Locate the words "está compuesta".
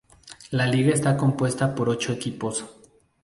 0.91-1.75